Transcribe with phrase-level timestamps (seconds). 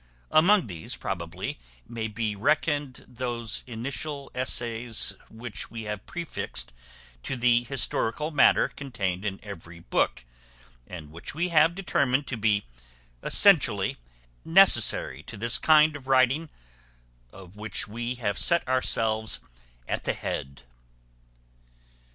[0.31, 6.73] Among these probably may be reckoned those initial essays which we have prefixed
[7.21, 10.25] to the historical matter contained in every book;
[10.87, 12.65] and which we have determined to be
[13.23, 13.97] essentially
[14.43, 16.49] necessary to this kind of writing,
[17.31, 19.39] of which we have set ourselves
[19.87, 20.63] at the head.